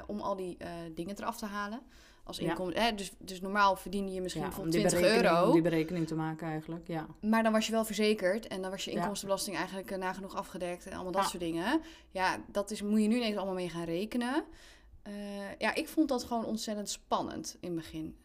[0.06, 0.56] om al die
[0.94, 1.80] dingen eraf te halen.
[2.26, 2.48] Als Ja.
[2.48, 5.46] inkomen, hè, dus, dus normaal verdien je misschien Ja, om bijvoorbeeld die 20 berekening, euro.
[5.46, 7.06] om die berekening te maken eigenlijk, ja.
[7.20, 10.86] Maar dan was je wel verzekerd en dan was je inkomstenbelasting eigenlijk eh, nagenoeg afgedekt
[10.86, 11.80] en allemaal dat soort dingen.
[12.10, 14.44] Ja, dat is, moet je nu ineens allemaal mee gaan rekenen.
[15.02, 15.12] Eh,
[15.58, 18.16] ja, ik vond dat gewoon ontzettend spannend in het begin.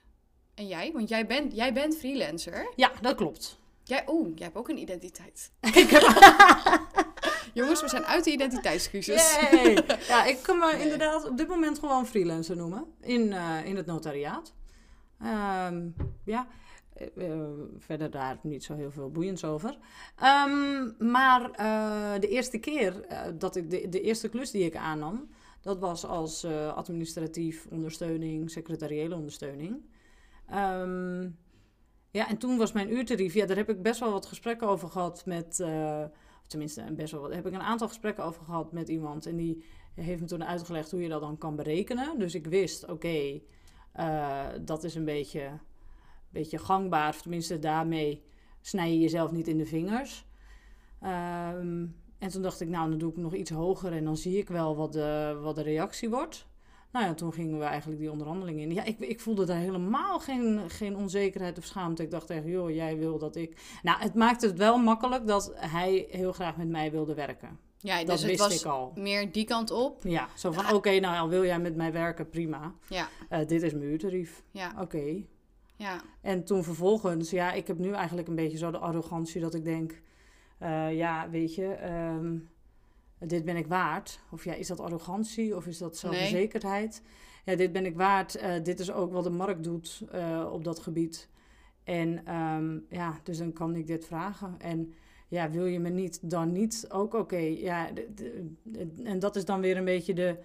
[0.56, 0.92] En jij?
[0.94, 2.74] Want jij bent, jij bent freelancer.
[2.76, 3.60] Ja, dat klopt.
[3.84, 5.52] Jij, oeh, jij hebt ook een identiteit.
[5.62, 6.02] Ik heb...
[7.54, 9.38] Jongens, we zijn uit de identiteitscrisis.
[9.52, 9.84] Yay!
[10.08, 13.86] Ja, ik kan me inderdaad op dit moment gewoon freelancer noemen in, eh, in het
[13.86, 14.54] notariaat.
[15.22, 15.88] Ehm,
[16.26, 16.48] ja,
[16.94, 19.78] eh, eh, verder daar niet zo heel veel boeiends over.
[20.16, 21.52] Ehm, maar
[22.20, 22.94] de eerste keer
[23.38, 25.30] dat ik de, de eerste klus die ik aannam,
[25.62, 29.86] dat was als administratief ondersteuning, secretariële ondersteuning.
[30.50, 31.22] Ehm,
[32.12, 34.90] ja, en toen was mijn uurtarief, ja, daar heb ik best wel wat gesprekken over
[34.90, 35.60] gehad met,
[36.50, 39.26] tenminste, best wel wat, heb ik een aantal gesprekken over gehad met iemand.
[39.26, 42.20] En die heeft me toen uitgelegd hoe je dat dan kan berekenen.
[42.20, 43.42] Dus ik wist, oké,
[43.92, 45.60] eh, dat is een beetje,
[46.30, 48.24] beetje gangbaar, tenminste daarmee
[48.62, 50.26] snij je jezelf niet in de vingers.
[51.02, 51.86] Ehm,
[52.18, 54.48] en toen dacht ik, nou, dan doe ik nog iets hoger en dan zie ik
[54.48, 56.48] wel wat de, wat de reactie wordt.
[56.92, 58.74] Nou ja, toen gingen we eigenlijk die onderhandeling in.
[58.74, 62.04] Ja, ik, ik voelde daar helemaal geen, geen onzekerheid of schaamte.
[62.04, 63.62] Ik dacht echt, joh, jij wil dat ik...
[63.84, 67.60] Nou, het maakte het wel makkelijk dat hij heel graag met mij wilde werken.
[67.78, 68.92] Ja, dat dus het wist was ik al.
[68.96, 70.00] meer die kant op.
[70.04, 70.74] Ja, zo van, Ja.
[70.76, 72.74] oké, nou, al wil jij met mij werken, prima.
[72.90, 74.44] Ja, Eh, dit is mijn uurtarief.
[74.52, 75.24] ja, Oké.
[75.76, 76.02] ja.
[76.22, 79.64] En toen vervolgens, ja, ik heb nu eigenlijk een beetje zo de arrogantie dat ik
[79.64, 80.02] denk,
[80.58, 82.38] eh, ja, weet je, ehm,
[83.28, 84.20] dit ben ik waard.
[84.32, 87.02] Of ja, is dat arrogantie of is dat zelfverzekerdheid?
[87.46, 88.36] Ja, dit ben ik waard.
[88.36, 91.30] Eh, dit is ook wat de markt doet eh, op dat gebied.
[91.84, 94.56] En ehm, ja, dus dan kan ik dit vragen.
[94.60, 94.94] En
[95.28, 96.86] ja, wil je me niet, dan niet.
[96.90, 97.38] Ook oké.
[97.38, 97.90] Ja,
[99.04, 100.38] en dat is dan weer een beetje de,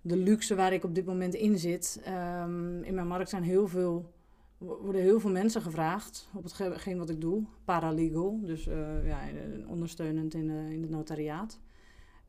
[0.00, 2.00] de luxe waar ik op dit moment in zit.
[2.04, 4.12] Ehm, in mijn markt zijn heel veel
[4.58, 7.44] wo- worden heel veel mensen gevraagd op hetgeen wat ik doe.
[7.64, 9.18] Paralegal, dus eh, ja,
[9.66, 11.60] ondersteunend in, in het notariaat.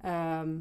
[0.02, 0.58] Ehm,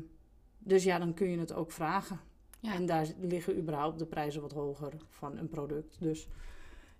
[0.58, 2.20] dus ja, dan kun je het ook vragen.
[2.60, 2.74] Ja.
[2.74, 5.96] En daar liggen überhaupt de prijzen wat hoger van een product.
[6.00, 6.28] Dus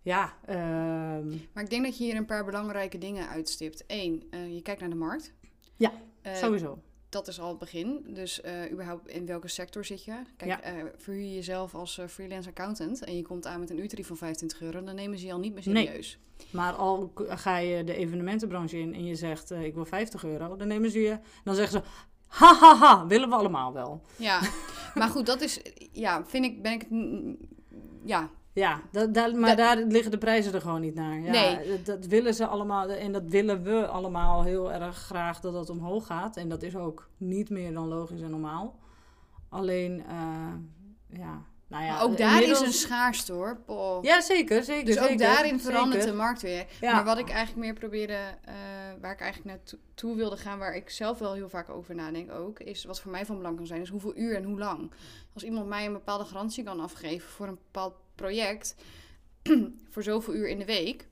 [0.03, 3.85] ja, ehm, Maar ik denk dat je hier een paar belangrijke dingen uitstipt.
[3.87, 5.33] Eén, eh, je kijkt naar de markt.
[5.77, 6.79] Ja, Eh, sowieso.
[7.09, 8.07] dat is al het begin.
[8.09, 10.23] Dus eh, überhaupt in welke sector zit je?
[10.37, 10.91] Kijk, Ja.
[10.97, 14.61] verhuur je jezelf als freelance accountant en je komt aan met een uurtarief van 25
[14.63, 15.87] euro, dan nemen ze je al niet meer Nee.
[15.87, 16.19] serieus.
[16.51, 20.69] Maar al ga je de evenementenbranche in en je zegt ik wil 50 euro, dan
[20.69, 21.89] nemen ze je, dan zeggen ze
[22.31, 24.01] ha ha ha, willen we allemaal wel.
[24.17, 24.41] Ja,
[24.95, 25.61] maar goed, dat is,
[25.93, 26.87] ja, vind ik, ben ik,
[28.05, 31.19] ja, Ja, dat, maar Da- daar liggen de prijzen er gewoon niet naar.
[31.21, 31.69] Ja, Nee.
[31.69, 35.71] dat, dat willen ze allemaal en dat willen we allemaal heel erg graag dat dat
[35.71, 36.37] omhoog gaat.
[36.37, 38.79] En dat is ook niet meer dan logisch en normaal.
[39.49, 40.55] Alleen, eh,
[41.19, 41.93] ja, nou ja.
[41.93, 43.57] maar ook daar inmiddels- is een schaarste hoor.
[43.67, 44.03] Poh.
[44.05, 44.85] Ja, zeker, zeker.
[44.85, 46.11] Dus ook zeker, daarin verandert zeker.
[46.17, 46.67] de markt weer.
[46.81, 46.93] Ja.
[46.93, 48.55] Maar wat ik eigenlijk meer probeerde, eh,
[49.01, 52.61] waar ik eigenlijk naartoe wilde gaan, waar ik zelf wel heel vaak over nadenk ook,
[52.61, 54.93] is wat voor mij van belang kan zijn, is hoeveel uur en hoe lang.
[55.35, 58.75] Als iemand mij een bepaalde garantie kan afgeven voor een bepaald project,
[59.93, 61.09] voor zoveel uur in de week,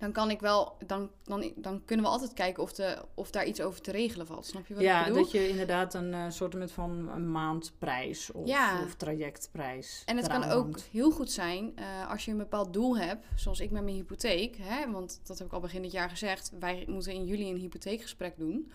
[0.00, 3.46] dan kan ik wel, dan, dan, dan kunnen we altijd kijken of, de, of daar
[3.46, 4.46] iets over te regelen valt.
[4.46, 5.22] Snap je wat ik Ja, bedoel?
[5.22, 8.82] dat je inderdaad een eh, soort van een maandprijs of, Ja.
[8.84, 12.98] of trajectprijs En het kan ook heel goed zijn eh, als je een bepaald doel
[12.98, 14.56] hebt, zoals ik met mijn hypotheek.
[14.60, 16.52] Hè, want dat heb ik al begin dit jaar gezegd.
[16.60, 18.70] Wij moeten in juli een hypotheekgesprek doen.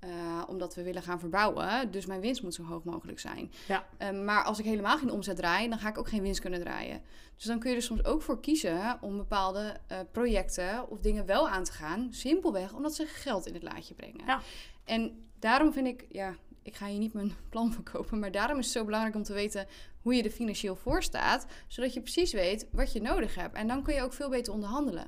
[0.00, 1.90] Eh, omdat we willen gaan verbouwen.
[1.90, 3.52] Dus mijn winst moet zo hoog mogelijk zijn.
[3.68, 3.86] Ja.
[3.96, 6.60] Eh, maar als ik helemaal geen omzet draai, dan ga ik ook geen winst kunnen
[6.60, 7.02] draaien.
[7.36, 11.26] Dus dan kun je er soms ook voor kiezen om bepaalde eh, projecten of dingen
[11.26, 12.08] wel aan te gaan.
[12.10, 14.26] Simpelweg omdat ze geld in het laadje brengen.
[14.26, 14.40] Ja.
[14.84, 18.18] En daarom vind ik, ja, ik ga hier niet mijn plan verkopen.
[18.18, 19.66] Maar daarom is het zo belangrijk om te weten
[20.02, 21.46] hoe je er financieel voor staat.
[21.68, 23.54] Zodat je precies weet wat je nodig hebt.
[23.54, 25.06] En dan kun je ook veel beter onderhandelen.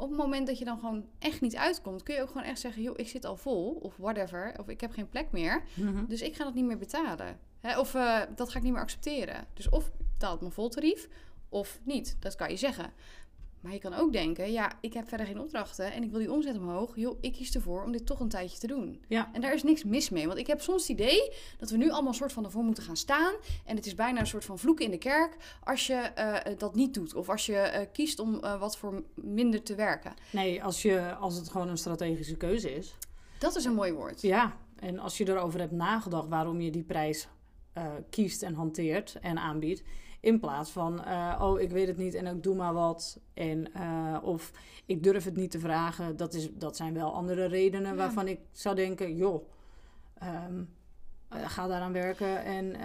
[0.00, 2.60] Op het moment dat je dan gewoon echt niet uitkomt, kun je ook gewoon echt
[2.60, 5.62] zeggen: joh, ik zit al vol, of whatever, of ik heb geen plek meer.
[5.74, 6.04] Mhm.
[6.06, 7.38] Dus ik ga dat niet meer betalen.
[7.60, 7.78] Hè?
[7.78, 9.46] Of eh, dat ga ik niet meer accepteren.
[9.54, 11.08] Dus of betaalt mijn voltarief,
[11.48, 12.16] of niet.
[12.20, 12.92] Dat kan je zeggen.
[13.60, 16.32] Maar je kan ook denken, ja, ik heb verder geen opdrachten en ik wil die
[16.32, 16.96] omzet omhoog.
[16.96, 19.04] Joh, ik kies ervoor om dit toch een tijdje te doen.
[19.08, 19.30] Ja.
[19.32, 20.26] En daar is niks mis mee.
[20.26, 22.82] Want ik heb soms het idee dat we nu allemaal een soort van ervoor moeten
[22.82, 23.34] gaan staan.
[23.64, 26.74] En het is bijna een soort van vloeken in de kerk als je eh, dat
[26.74, 27.14] niet doet.
[27.14, 30.14] Of als je eh, kiest om eh, wat voor minder te werken.
[30.32, 32.96] Nee, als, je, als het gewoon een strategische keuze is.
[33.38, 34.20] Dat is een mooi woord.
[34.20, 37.28] Ja, en als je erover hebt nagedacht waarom je die prijs
[37.72, 39.82] eh, kiest en hanteert en aanbiedt.
[40.20, 43.18] In plaats van, eh, oh, ik weet het niet en ik doe maar wat.
[43.34, 44.50] En, eh, of
[44.86, 46.16] ik durf het niet te vragen.
[46.16, 47.96] Dat, is, dat zijn wel andere redenen Ja.
[47.96, 49.48] waarvan ik zou denken, joh,
[50.14, 50.44] eh,
[51.28, 52.76] ga daaraan werken en,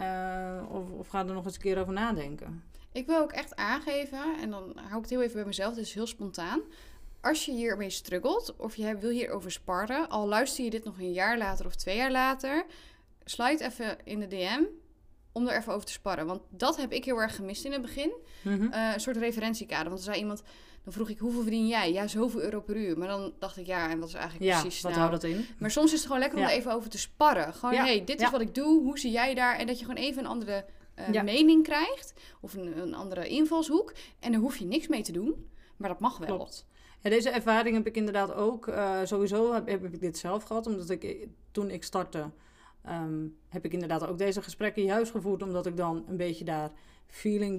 [0.70, 2.64] of, of ga er nog eens een keer over nadenken.
[2.92, 5.86] Ik wil ook echt aangeven, en dan hou ik het heel even bij mezelf, het
[5.86, 6.62] is heel spontaan.
[7.22, 11.12] Als je hiermee struggelt of je wil hierover sparren, al luister je dit nog een
[11.14, 12.66] jaar later of twee jaar later,
[13.24, 14.64] sluit even in de DM
[15.36, 16.26] om er even over te sparren.
[16.26, 18.12] Want dat heb ik heel erg gemist in het begin.
[18.42, 18.68] Mhm.
[18.72, 19.86] Eh, een soort referentiekader.
[19.88, 20.44] Want er zei iemand,
[20.84, 21.92] dan vroeg ik, hoeveel verdien jij?
[21.92, 22.98] Ja, zoveel euro per uur.
[22.98, 25.04] Maar dan dacht ik, ja, en wat is eigenlijk Ja, precies wat nou?
[25.08, 25.46] houdt dat in?
[25.60, 26.52] Maar soms is het gewoon lekker om Ja.
[26.52, 27.54] er even over te sparren.
[27.54, 29.58] Gewoon, Ja, hey, dit is wat ik doe, hoe zie jij daar?
[29.58, 33.94] En dat je gewoon even een andere eh, mening krijgt of een, een andere invalshoek.
[34.20, 36.36] En daar hoef je niks mee te doen, maar dat mag wel.
[36.36, 36.66] Klopt.
[37.02, 38.68] Ja, deze ervaring heb ik inderdaad ook.
[38.68, 42.30] eh, sowieso heb, heb ik dit zelf gehad, omdat ik toen ik startte,
[42.86, 46.72] ehm, heb ik inderdaad ook deze gesprekken juist gevoerd, omdat ik dan een beetje daar
[47.08, 47.58] feeling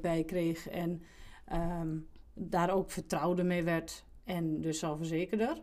[0.00, 1.02] bij, kreeg en
[1.44, 1.98] ehm,
[2.34, 5.62] daar ook vertrouwde mee werd en dus zelfverzekerder.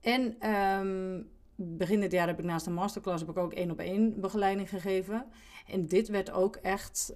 [0.00, 1.22] En ehm,
[1.54, 4.68] begin dit jaar heb ik naast de masterclass heb ik ook één op één begeleiding
[4.68, 5.26] gegeven.
[5.66, 7.14] En dit werd ook echt,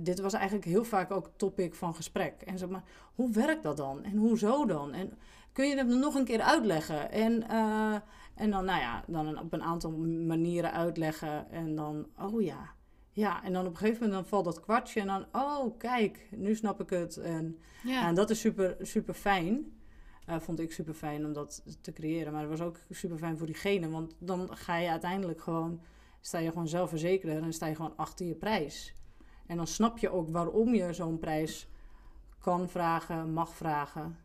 [0.00, 2.42] dit was eigenlijk heel vaak ook topic van gesprek.
[2.42, 4.04] En zeg maar, hoe werkt dat dan?
[4.04, 4.92] En hoezo dan?
[4.92, 5.18] En
[5.54, 7.10] kun je het nog een keer uitleggen?
[7.10, 7.94] En, eh,
[8.34, 9.90] en dan, nou ja, dan op een aantal
[10.26, 11.50] manieren uitleggen.
[11.50, 12.74] En dan, oh ja,
[13.12, 13.44] ja.
[13.44, 15.00] En dan op een gegeven moment dan valt dat kwartje.
[15.00, 17.16] En dan, oh kijk, nu snap ik het.
[17.16, 18.08] En, ja.
[18.08, 19.72] En dat is super, super fijn.
[20.26, 22.32] Eh, vond ik super fijn om dat te creëren.
[22.32, 23.88] Maar het was ook super fijn voor diegene.
[23.88, 25.80] Want dan ga je uiteindelijk gewoon,
[26.20, 28.94] sta je gewoon zelfverzekerder en sta je gewoon achter je prijs.
[29.46, 31.68] En dan snap je ook waarom je zo'n prijs
[32.38, 34.23] kan vragen, mag vragen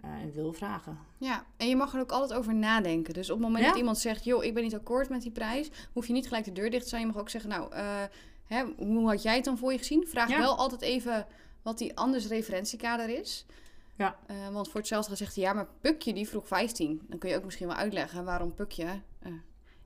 [0.00, 0.98] en wil vragen.
[1.18, 3.14] ja, en je mag er ook altijd over nadenken.
[3.14, 3.70] Dus op het moment Ja.
[3.70, 6.44] dat iemand zegt, joh, ik ben niet akkoord met die prijs, hoef je niet gelijk
[6.44, 7.00] de deur dicht te zijn.
[7.00, 8.02] Je mag ook zeggen, nou, eh,
[8.46, 10.06] hè, hoe had jij het dan voor je gezien?
[10.08, 10.38] Vraag Ja.
[10.38, 11.26] wel altijd even
[11.62, 13.46] wat die anders referentiekader is.
[13.96, 14.16] Ja.
[14.26, 17.00] Eh, want voor hetzelfde gezegd, ja, maar Pukje die vroeg 15.
[17.08, 19.30] Dan kun je ook misschien wel uitleggen waarom Pukje eh,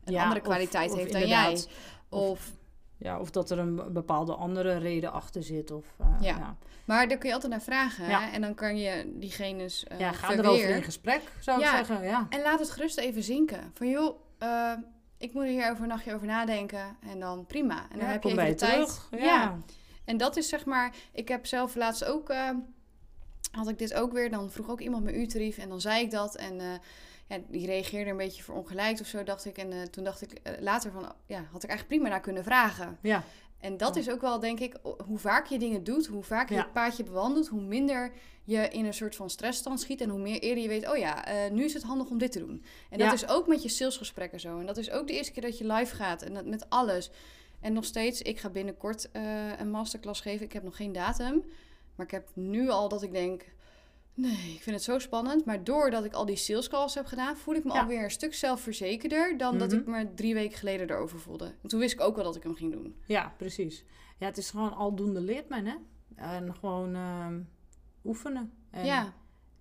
[0.05, 1.65] een Ja, andere kwaliteit of heeft dan jij.
[2.09, 2.53] Of,
[2.99, 5.71] Ja, of dat er een bepaalde andere reden achter zit.
[5.71, 6.37] Of, eh, Ja.
[6.37, 6.57] ja.
[6.85, 8.05] maar daar kun je altijd naar vragen.
[8.05, 8.11] hè?
[8.11, 8.33] Ja.
[8.33, 10.45] En dan kan je diegene's eh Ja, ga verweer.
[10.45, 11.79] erover in gesprek, zou Ja.
[11.79, 12.07] ik zeggen.
[12.07, 12.27] Ja.
[12.31, 13.71] En laat het gerust even zinken.
[13.75, 14.73] Van joh, eh,
[15.19, 16.97] ik moet er hier over een nachtje over nadenken.
[17.11, 17.87] En dan prima.
[17.91, 18.73] En dan heb je even bij de tijd.
[18.75, 19.09] terug.
[19.23, 19.59] Ja.
[20.05, 22.33] En dat is zeg maar, ik heb zelf laatst ook,
[23.53, 26.11] had ik dit ook weer, dan vroeg ook iemand mijn uurtarief en dan zei ik
[26.11, 26.37] dat.
[26.37, 26.61] En
[27.29, 29.59] ja, die reageerde een beetje verongelijkt of zo, dacht ik.
[29.59, 32.45] En eh, toen dacht ik eh, later van, ja, had ik eigenlijk prima naar kunnen
[32.45, 32.99] vragen.
[33.03, 33.23] ja.
[33.61, 34.01] En dat Ja.
[34.01, 34.75] is ook wel, denk ik,
[35.07, 36.61] hoe vaak je dingen doet, hoe vaak je Ja.
[36.63, 38.13] het paadje bewandelt, hoe minder
[38.45, 41.25] je in een soort van stressstand schiet en hoe meer eerder je weet, oh ja,
[41.27, 42.65] eh, nu is het handig om dit te doen.
[42.91, 44.59] En dat is ook met je salesgesprekken zo.
[44.59, 47.11] En dat is ook de eerste keer dat je live gaat en dat met alles.
[47.61, 49.09] En nog steeds, ik ga binnenkort
[49.59, 50.47] een masterclass geven.
[50.47, 51.45] Ik heb nog geen datum,
[51.95, 53.45] maar ik heb nu al dat ik denk,
[54.19, 55.45] nee, ik vind het zo spannend.
[55.45, 57.81] Maar doordat ik al die salescalls heb gedaan, voel ik me Ja.
[57.81, 59.79] alweer een stuk zelfverzekerder dan dat Mhm.
[59.81, 61.45] ik me drie weken geleden erover voelde.
[61.63, 62.97] En toen wist ik ook wel dat ik hem ging doen.
[63.07, 63.85] Ja, precies.
[64.19, 65.75] Ja, het is gewoon aldoende leert men, hè.
[66.17, 67.41] En gewoon ehm,
[68.05, 68.53] oefenen.
[68.71, 69.13] En ja,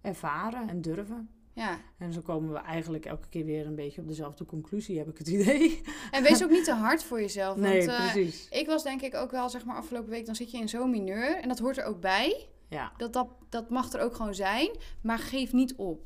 [0.01, 1.29] ervaren en durven.
[1.53, 1.79] ja.
[1.97, 5.17] En zo komen we eigenlijk elke keer weer een beetje op dezelfde conclusie, heb ik
[5.17, 5.81] het idee.
[6.11, 7.57] En wees ook niet te hard voor jezelf.
[7.67, 8.47] nee, want, eh, precies.
[8.49, 10.89] ik was denk ik ook wel, zeg maar, afgelopen week, dan zit je in zo'n
[10.89, 11.35] mineur.
[11.37, 12.47] En dat hoort er ook bij.
[12.69, 14.69] Ja, Dat, dat, dat mag er ook gewoon zijn.
[15.01, 16.05] Maar geef niet op.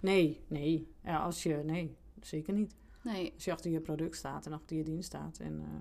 [0.00, 0.90] nee, nee.
[1.04, 2.74] Ja, als je, nee, zeker niet.
[3.02, 5.38] Nee, Als je achter je product staat en achter je dienst staat.
[5.38, 5.80] En, eh,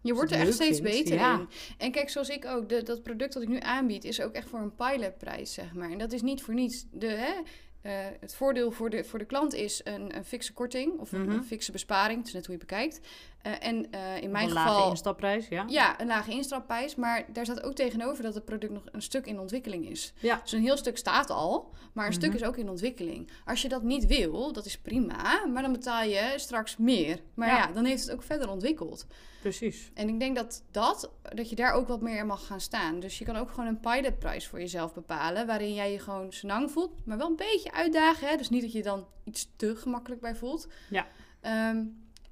[0.00, 1.38] je wordt er echt steeds vindt, beter ja.
[1.38, 1.48] in.
[1.78, 4.48] En kijk, zoals ik ook, de, dat product dat ik nu aanbied, is ook echt
[4.48, 5.90] voor een pilotprijs, zeg maar.
[5.90, 6.86] En dat is niet voor niets.
[6.90, 7.32] De, hè,
[7.80, 11.22] eh, het voordeel voor de, voor de klant is een, een fikse korting of een,
[11.22, 11.30] Mhm.
[11.30, 12.18] een fikse besparing.
[12.18, 13.00] Het is net hoe je bekijkt.
[13.42, 14.90] Eh, en eh, in mijn een lage geval...
[14.90, 15.64] instapprijs, ja.
[15.68, 16.94] Ja, een lage instapprijs.
[16.94, 20.12] Maar daar staat ook tegenover dat het product nog een stuk in ontwikkeling is.
[20.20, 20.40] Ja.
[20.42, 22.36] Dus een heel stuk staat al, maar een stuk Mhm.
[22.38, 23.30] is ook in ontwikkeling.
[23.44, 27.20] Als je dat niet wil, dat is prima, maar dan betaal je straks meer.
[27.34, 27.66] Maar ja, Ja.
[27.72, 29.06] dan heeft het ook verder ontwikkeld.
[29.40, 29.90] Precies.
[29.94, 33.00] En ik denk dat, dat, dat je daar ook wat meer in mag gaan staan.
[33.00, 36.70] Dus je kan ook gewoon een pilotprijs voor jezelf bepalen, waarin jij je gewoon senang
[36.70, 38.28] voelt, maar wel een beetje uitdagen.
[38.28, 38.36] Hè?
[38.36, 40.68] Dus niet dat je dan iets te gemakkelijk bij voelt.
[40.90, 41.06] Ja.
[41.40, 41.84] Ehm,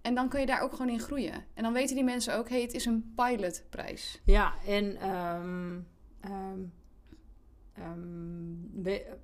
[0.03, 1.45] en dan kun je daar ook gewoon in groeien.
[1.55, 4.21] En dan weten die mensen ook, hé, hey, het is een pilotprijs.
[4.25, 5.79] Ja, en ehm,
[6.21, 6.61] ehm,
[7.75, 9.17] ehm, we-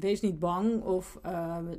[0.00, 1.18] wees niet bang of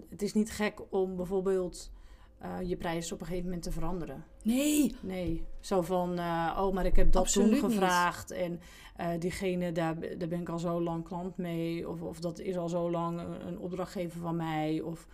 [0.10, 1.92] het is niet gek om bijvoorbeeld
[2.40, 4.26] eh, je prijs op een gegeven moment te veranderen.
[4.44, 7.78] Nee, Nee, zo van, eh, oh, maar ik heb dat Absoluut toen niet.
[7.80, 8.60] gevraagd en
[8.96, 11.90] eh, diegene, daar, daar ben ik al zo lang klant mee.
[11.90, 14.82] Of, of dat is al zo lang een opdrachtgever van mij.
[14.82, 15.08] Of,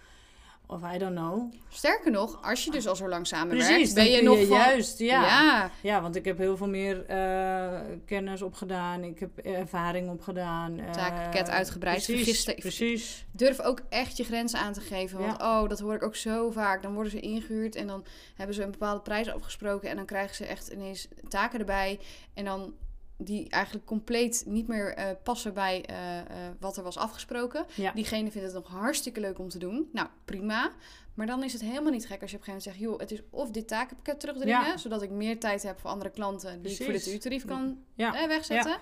[0.68, 1.54] of I don't know.
[1.70, 4.58] Sterker nog, als je dus al zo lang samenwerkt, Precies, ben je nog je van...
[4.58, 5.22] juist, ja.
[5.22, 5.72] ja.
[5.82, 9.04] Ja, want ik heb heel veel meer eh, kennis opgedaan.
[9.04, 10.80] Ik heb ervaring opgedaan.
[10.92, 13.26] Takenpakket uitgebreid, Precies, precies.
[13.32, 15.20] Durf ook echt je grenzen aan te geven.
[15.20, 16.82] Want oh, dat hoor ik ook zo vaak.
[16.82, 19.90] Dan worden ze ingehuurd en dan hebben ze een bepaalde prijs afgesproken.
[19.90, 22.00] En dan krijgen ze echt ineens taken erbij.
[22.34, 22.74] En dan
[23.18, 26.26] die eigenlijk compleet niet meer eh, passen bij eh, eh,
[26.60, 27.66] wat er was afgesproken.
[27.76, 27.92] Ja.
[27.92, 29.90] Diegene vindt het nog hartstikke leuk om te doen.
[29.92, 30.72] Nou, prima.
[31.14, 32.92] Maar dan is het helemaal niet gek als je op een gegeven moment zegt...
[32.92, 34.66] joh, het is of dit takenpakket terugdringen...
[34.66, 34.78] Ja.
[34.78, 36.62] zodat ik meer tijd heb voor andere klanten...
[36.62, 38.22] die ik voor dit uurtarief kan Ja.
[38.22, 38.78] eh, wegzetten.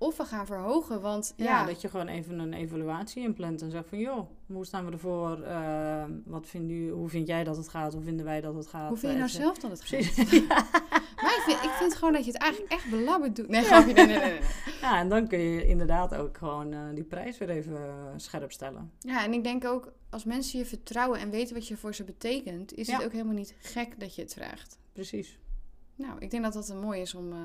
[0.00, 3.88] Of we gaan verhogen, want Ja, dat je gewoon even een evaluatie inplant en zegt
[3.88, 3.98] van...
[3.98, 5.38] joh, hoe staan we ervoor?
[6.24, 7.92] Wat vind u, hoe vind jij dat het gaat?
[7.92, 8.88] Hoe vinden wij dat het gaat?
[8.88, 10.78] hoe vind je nou zelf dat het gaat?
[11.22, 13.48] Maar ik vind, ik vind gewoon dat je het eigenlijk echt belabberd doet.
[13.48, 14.38] Nee, grapje, nee, nee, nee,
[14.80, 18.52] ja, en dan kun je inderdaad ook gewoon eh, die prijs weer even eh, scherp
[18.52, 18.92] stellen.
[18.98, 22.04] Ja, en ik denk ook, als mensen je vertrouwen en weten wat je voor ze
[22.04, 24.78] betekent, is het ook helemaal niet gek dat je het vraagt.
[24.92, 25.38] Precies.
[25.94, 27.38] Nou, ik denk dat dat een mooi is om eh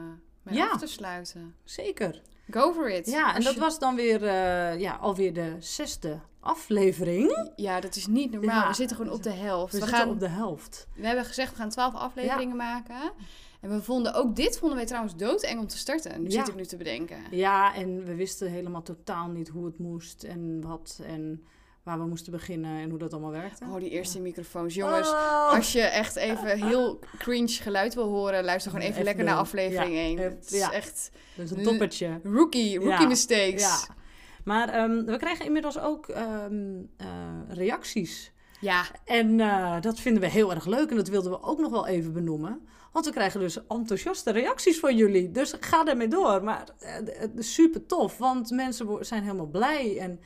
[0.43, 0.69] mee Ja.
[0.69, 1.55] af te sluiten.
[1.63, 2.21] Zeker.
[2.49, 3.05] Go for it.
[3.09, 7.51] Ja, en Als dat je- was dan weer eh, ja, alweer de zesde aflevering.
[7.55, 8.61] Ja, dat is niet normaal.
[8.61, 8.67] Ja.
[8.67, 9.71] We zitten gewoon op de helft.
[9.73, 10.87] We, We, zitten gaan, op de helft.
[10.95, 13.11] we hebben gezegd, we gaan twaalf afleveringen maken.
[13.63, 16.21] En we vonden, ook dit vonden wij trouwens doodeng om te starten.
[16.23, 16.39] Nu Ja.
[16.39, 17.17] zit ik nu te bedenken.
[17.31, 21.43] Ja, en we wisten helemaal totaal niet hoe het moest en wat en
[21.83, 23.63] waar we moesten beginnen en hoe dat allemaal werkte.
[23.65, 24.73] Oh, die eerste microfoons.
[24.73, 25.49] Jongens, Oh.
[25.53, 29.37] als je echt even heel cringe geluid wil horen, luister gewoon even, Even lekker naar
[29.37, 30.17] aflevering Ja, 1.
[30.17, 32.19] even- Het is echt Dat is een toppertje.
[32.23, 33.61] rookie, rookie mistakes.
[33.61, 33.95] Ja.
[34.43, 37.07] Maar ehm, we krijgen inmiddels ook ehm, eh,
[37.49, 38.31] reacties.
[38.59, 41.71] Ja, En eh, dat vinden we heel erg leuk en dat wilden we ook nog
[41.71, 42.67] wel even benoemen.
[42.93, 45.31] Want we krijgen dus enthousiaste reacties van jullie.
[45.31, 46.43] Dus ga daarmee door.
[46.43, 49.97] Maar eh, het is super tof, want mensen zijn helemaal blij.
[49.99, 50.19] En,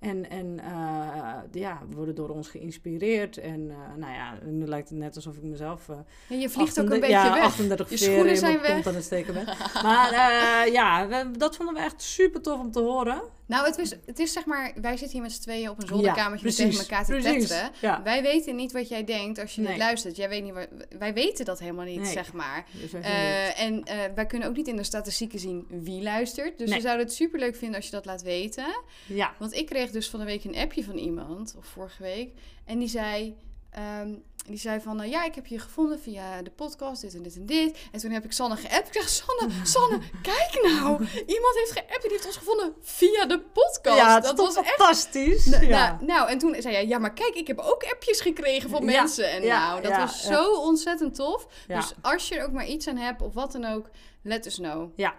[0.00, 3.36] en, en eh, ja, worden door ons geïnspireerd.
[3.36, 5.88] En eh, nou ja, nu lijkt het net alsof ik mezelf...
[5.88, 5.96] eh,
[6.28, 7.44] en je vliegt ook een 38 beetje ja, weg.
[7.44, 8.86] 38 Je schoenen zijn weg.
[8.86, 9.34] aan het steken.
[9.82, 13.22] Maar eh, ja, we- dat vonden we echt super tof om te horen.
[13.46, 15.86] Nou, het is, het is zeg maar, wij zitten hier met z'n tweeën op een
[15.88, 17.70] zolderkamertje Ja, tegen elkaar te.
[17.80, 18.02] Ja.
[18.02, 19.70] Wij weten niet wat jij denkt als je Nee.
[19.70, 20.16] dit luistert.
[20.16, 22.12] Jij weet niet wat, wij weten dat helemaal niet, Nee.
[22.12, 22.66] zeg maar.
[22.80, 26.58] Dus Eh, en eh, wij kunnen ook niet in de statistieken zien wie luistert.
[26.58, 26.76] Dus Nee.
[26.78, 28.82] we zouden het super leuk vinden als je dat laat weten.
[29.06, 32.30] ja, Want ik kreeg dus van de week een appje van iemand, of vorige week.
[32.64, 33.36] En die zei,
[33.72, 34.14] ehm,
[34.46, 37.36] die zei van, eh, ja, ik heb je gevonden via de podcast, dit en dit
[37.36, 37.78] en dit.
[37.92, 38.86] En toen heb ik Sanne geappt.
[38.86, 41.06] Ik zeg, Sanne, Sanne, kijk nou.
[41.26, 43.98] Iemand heeft geappt en die heeft ons gevonden via de podcast.
[43.98, 44.68] ja, dat was echt...
[44.68, 45.46] fantastisch.
[45.46, 45.90] Nou, ja.
[45.90, 48.80] nou, nou, en toen zei jij, ja, maar kijk, ik heb ook appjes gekregen van
[48.84, 49.30] Ja, mensen.
[49.30, 51.46] En ja, nou, dat was zo ontzettend tof.
[51.66, 53.88] Dus als je er ook maar iets aan hebt, of wat dan ook,
[54.22, 54.92] let us know.
[54.96, 55.14] Ja.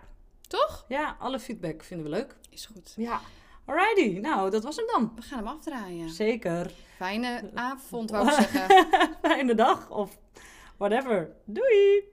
[0.47, 0.85] Toch?
[0.87, 2.35] ja, alle feedback vinden we leuk.
[2.49, 2.93] Is goed.
[2.95, 3.21] Ja.
[3.65, 5.11] Alrighty, nou, dat was hem dan.
[5.15, 6.09] We gaan hem afdraaien.
[6.09, 6.71] Zeker.
[6.95, 8.87] Fijne avond, wou ik zeggen.
[9.21, 10.17] Fijne dag of
[10.77, 11.29] whatever.
[11.45, 12.11] Doei!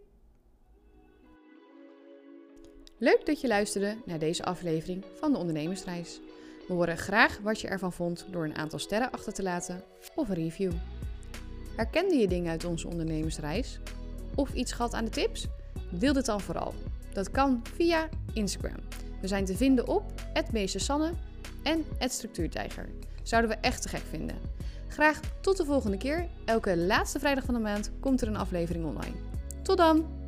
[2.99, 6.21] Leuk dat je luisterde naar deze aflevering van de Ondernemersreis.
[6.69, 10.29] We horen graag wat je ervan vond door een aantal sterren achter te laten of
[10.29, 10.73] een review.
[11.77, 13.79] Herkende je dingen uit onze ondernemersreis?
[14.35, 15.47] Of iets gehad aan de tips?
[15.91, 16.75] Deel dit dan vooral.
[17.13, 18.79] Dat kan via Instagram.
[19.21, 20.05] We zijn te vinden op
[20.53, 21.13] @meestersanne
[21.63, 22.89] en @structuurtijger.
[23.23, 24.37] Zouden we echt te gek vinden.
[24.89, 26.29] Graag tot de volgende keer.
[26.45, 29.17] Elke laatste vrijdag van de maand komt er een aflevering online.
[29.63, 30.20] Tot dan!